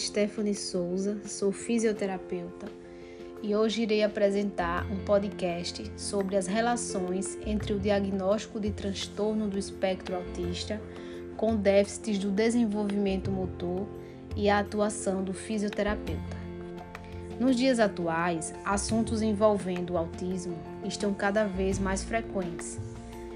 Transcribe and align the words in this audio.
Stephanie 0.00 0.54
Souza, 0.54 1.20
sou 1.26 1.52
fisioterapeuta 1.52 2.66
e 3.42 3.54
hoje 3.54 3.82
irei 3.82 4.02
apresentar 4.02 4.90
um 4.90 5.04
podcast 5.04 5.92
sobre 5.94 6.36
as 6.36 6.46
relações 6.46 7.38
entre 7.44 7.74
o 7.74 7.78
diagnóstico 7.78 8.58
de 8.58 8.70
transtorno 8.70 9.46
do 9.46 9.58
espectro 9.58 10.16
autista 10.16 10.80
com 11.36 11.54
déficits 11.54 12.18
do 12.18 12.30
desenvolvimento 12.30 13.30
motor 13.30 13.86
e 14.34 14.48
a 14.48 14.58
atuação 14.58 15.22
do 15.22 15.34
fisioterapeuta. 15.34 16.40
Nos 17.38 17.54
dias 17.56 17.78
atuais, 17.78 18.54
assuntos 18.64 19.20
envolvendo 19.20 19.92
o 19.92 19.98
autismo 19.98 20.56
estão 20.84 21.12
cada 21.12 21.44
vez 21.44 21.78
mais 21.78 22.02
frequentes. 22.02 22.78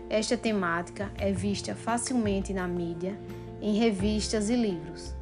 Esta 0.09 0.37
temática 0.37 1.11
é 1.19 1.31
vista 1.31 1.75
facilmente 1.75 2.55
na 2.55 2.67
mídia, 2.67 3.19
em 3.61 3.75
revistas 3.75 4.49
e 4.49 4.57
livros 4.57 5.15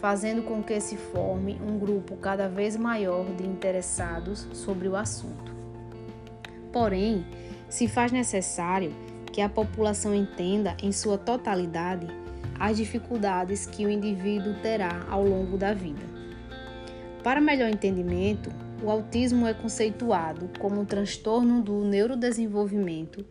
fazendo 0.00 0.42
com 0.42 0.62
que 0.62 0.80
se 0.80 0.96
forme 0.96 1.58
um 1.60 1.78
grupo 1.78 2.16
cada 2.16 2.48
vez 2.48 2.76
maior 2.76 3.24
de 3.34 3.44
interessados 3.44 4.46
sobre 4.52 4.88
o 4.88 4.96
assunto. 4.96 5.52
Porém, 6.72 7.26
se 7.68 7.88
faz 7.88 8.12
necessário 8.12 8.92
que 9.32 9.40
a 9.40 9.48
população 9.48 10.14
entenda 10.14 10.76
em 10.82 10.92
sua 10.92 11.18
totalidade 11.18 12.06
as 12.58 12.76
dificuldades 12.76 13.66
que 13.66 13.86
o 13.86 13.90
indivíduo 13.90 14.54
terá 14.62 15.06
ao 15.08 15.24
longo 15.24 15.56
da 15.56 15.72
vida. 15.72 16.02
Para 17.22 17.40
melhor 17.40 17.68
entendimento, 17.68 18.50
o 18.82 18.90
autismo 18.90 19.46
é 19.46 19.54
conceituado 19.54 20.50
como 20.58 20.80
um 20.80 20.84
transtorno 20.84 21.60
do 21.62 21.84
neurodesenvolvimento 21.84 23.24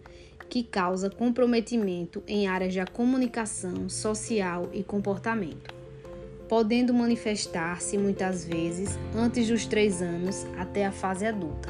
que 0.49 0.63
causa 0.63 1.09
comprometimento 1.09 2.23
em 2.26 2.48
áreas 2.48 2.73
da 2.73 2.85
comunicação, 2.85 3.90
social 3.90 4.70
e 4.71 4.84
comportamento 4.84 5.76
podendo 6.48 6.93
manifestar-se 6.93 7.98
muitas 7.98 8.45
vezes 8.45 8.98
antes 9.15 9.48
dos 9.48 9.65
três 9.65 10.01
anos 10.01 10.45
até 10.57 10.85
a 10.85 10.91
fase 10.91 11.26
adulta. 11.26 11.70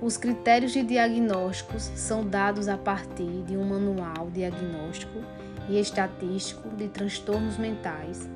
Os 0.00 0.16
critérios 0.16 0.72
de 0.72 0.82
diagnósticos 0.82 1.90
são 1.94 2.24
dados 2.24 2.68
a 2.68 2.76
partir 2.76 3.42
de 3.46 3.56
um 3.56 3.64
manual 3.64 4.30
diagnóstico 4.30 5.18
e 5.68 5.80
estatístico 5.80 6.68
de 6.76 6.88
transtornos 6.88 7.56
mentais, 7.56 8.28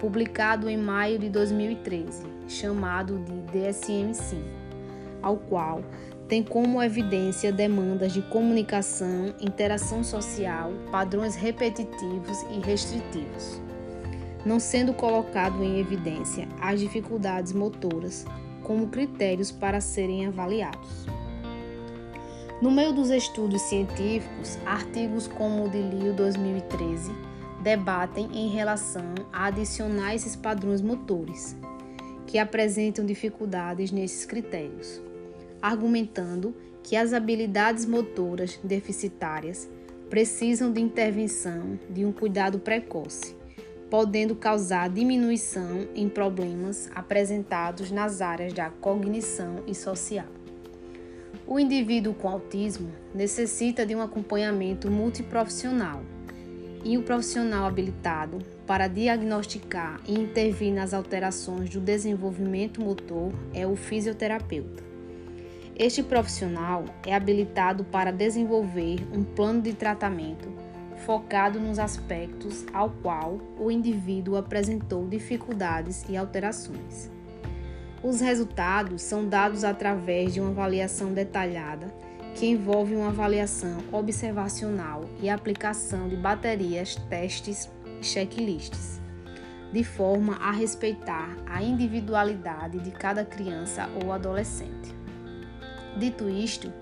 publicado 0.00 0.70
em 0.70 0.76
maio 0.76 1.18
de 1.18 1.28
2013, 1.28 2.22
chamado 2.46 3.18
de 3.18 3.58
DSM-5, 3.58 4.38
ao 5.20 5.36
qual 5.36 5.82
tem 6.28 6.42
como 6.42 6.82
evidência 6.82 7.50
demandas 7.50 8.12
de 8.12 8.22
comunicação, 8.22 9.34
interação 9.40 10.04
social, 10.04 10.72
padrões 10.90 11.34
repetitivos 11.34 12.42
e 12.50 12.60
restritivos 12.60 13.67
não 14.44 14.60
sendo 14.60 14.92
colocado 14.92 15.62
em 15.62 15.78
evidência 15.78 16.48
as 16.60 16.80
dificuldades 16.80 17.52
motoras 17.52 18.24
como 18.62 18.88
critérios 18.88 19.50
para 19.50 19.80
serem 19.80 20.26
avaliados. 20.26 21.06
No 22.60 22.70
meio 22.70 22.92
dos 22.92 23.10
estudos 23.10 23.62
científicos, 23.62 24.58
artigos 24.66 25.26
como 25.28 25.64
o 25.64 25.68
de 25.68 25.80
Lio 25.80 26.12
2013 26.12 27.12
debatem 27.62 28.28
em 28.32 28.48
relação 28.48 29.14
a 29.32 29.46
adicionar 29.46 30.14
esses 30.14 30.36
padrões 30.36 30.80
motores, 30.80 31.56
que 32.26 32.38
apresentam 32.38 33.06
dificuldades 33.06 33.90
nesses 33.90 34.24
critérios, 34.24 35.00
argumentando 35.62 36.54
que 36.82 36.96
as 36.96 37.12
habilidades 37.12 37.86
motoras 37.86 38.58
deficitárias 38.62 39.68
precisam 40.10 40.72
de 40.72 40.80
intervenção 40.80 41.78
de 41.88 42.04
um 42.04 42.12
cuidado 42.12 42.58
precoce 42.58 43.37
podendo 43.90 44.34
causar 44.36 44.88
diminuição 44.88 45.88
em 45.94 46.08
problemas 46.08 46.90
apresentados 46.94 47.90
nas 47.90 48.20
áreas 48.20 48.52
da 48.52 48.70
cognição 48.70 49.62
e 49.66 49.74
social. 49.74 50.26
O 51.46 51.58
indivíduo 51.58 52.12
com 52.12 52.28
autismo 52.28 52.90
necessita 53.14 53.86
de 53.86 53.94
um 53.94 54.02
acompanhamento 54.02 54.90
multiprofissional 54.90 56.02
e 56.84 56.98
o 56.98 57.02
profissional 57.02 57.66
habilitado 57.66 58.38
para 58.66 58.86
diagnosticar 58.86 60.00
e 60.06 60.12
intervir 60.12 60.72
nas 60.72 60.92
alterações 60.92 61.70
do 61.70 61.80
desenvolvimento 61.80 62.82
motor 62.82 63.32
é 63.54 63.66
o 63.66 63.74
fisioterapeuta. 63.74 64.84
Este 65.74 66.02
profissional 66.02 66.84
é 67.06 67.14
habilitado 67.14 67.84
para 67.84 68.10
desenvolver 68.10 68.98
um 69.12 69.24
plano 69.24 69.62
de 69.62 69.72
tratamento 69.72 70.48
focado 70.98 71.58
nos 71.58 71.78
aspectos 71.78 72.66
ao 72.72 72.90
qual 72.90 73.38
o 73.58 73.70
indivíduo 73.70 74.36
apresentou 74.36 75.06
dificuldades 75.06 76.04
e 76.08 76.16
alterações. 76.16 77.10
Os 78.02 78.20
resultados 78.20 79.02
são 79.02 79.28
dados 79.28 79.64
através 79.64 80.34
de 80.34 80.40
uma 80.40 80.50
avaliação 80.50 81.12
detalhada 81.12 81.92
que 82.34 82.46
envolve 82.46 82.94
uma 82.94 83.08
avaliação 83.08 83.78
observacional 83.90 85.04
e 85.20 85.28
aplicação 85.28 86.08
de 86.08 86.14
baterias, 86.14 86.94
testes 87.08 87.68
e 88.00 88.04
checklists, 88.04 89.00
de 89.72 89.82
forma 89.82 90.36
a 90.36 90.52
respeitar 90.52 91.36
a 91.46 91.60
individualidade 91.60 92.78
de 92.78 92.92
cada 92.92 93.24
criança 93.24 93.88
ou 94.02 94.12
adolescente. 94.12 94.94
Dito 95.96 96.28
isto, 96.28 96.72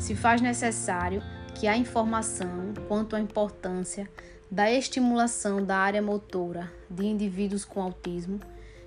se 0.00 0.16
faz 0.16 0.40
necessário 0.40 1.22
que 1.54 1.66
a 1.66 1.76
informação 1.76 2.74
quanto 2.88 3.14
à 3.16 3.20
importância 3.20 4.08
da 4.50 4.70
estimulação 4.70 5.64
da 5.64 5.76
área 5.76 6.02
motora 6.02 6.70
de 6.90 7.06
indivíduos 7.06 7.64
com 7.64 7.80
autismo 7.82 8.40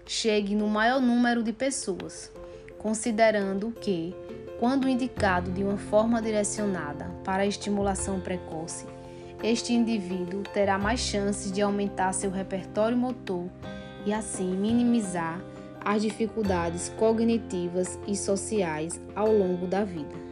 chegue 0.06 0.56
no 0.56 0.68
maior 0.68 1.02
número 1.02 1.44
de 1.44 1.52
pessoas, 1.52 2.32
considerando 2.78 3.72
que, 3.72 4.16
quando 4.60 4.88
indicado 4.88 5.52
de 5.52 5.64
uma 5.64 5.78
forma 5.78 6.22
direcionada 6.22 7.06
para 7.24 7.44
a 7.44 7.48
estimulação 7.48 8.20
precoce, 8.20 8.86
este 9.44 9.74
indivíduo 9.74 10.44
terá 10.54 10.78
mais 10.78 11.00
chances 11.00 11.52
de 11.52 11.62
aumentar 11.62 12.14
seu 12.14 12.32
repertório 12.32 12.98
motor 12.98 13.48
e 14.06 14.14
assim 14.14 14.56
minimizar 14.56 15.42
as 15.84 16.02
dificuldades 16.02 16.90
cognitivas 16.98 18.00
e 18.08 18.16
sociais 18.16 19.00
ao 19.16 19.32
longo 19.32 19.68
da 19.68 19.84
vida. 19.84 20.27